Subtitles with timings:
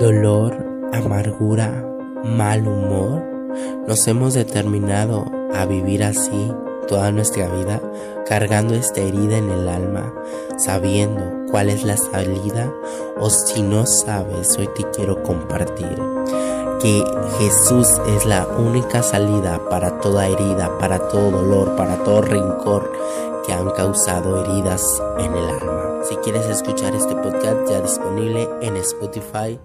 [0.00, 0.56] dolor,
[0.94, 1.86] amargura,
[2.24, 3.22] mal humor,
[3.86, 6.50] nos hemos determinado a vivir así
[6.88, 7.82] toda nuestra vida,
[8.26, 10.14] cargando esta herida en el alma,
[10.56, 12.72] sabiendo cuál es la salida,
[13.20, 15.98] o si no sabes, hoy te quiero compartir
[16.80, 17.04] que
[17.38, 22.90] Jesús es la única salida para toda herida, para todo dolor, para todo rencor
[23.46, 24.82] que han causado heridas
[25.18, 26.00] en el alma.
[26.04, 29.60] Si quieres escuchar este podcast ya disponible en Spotify.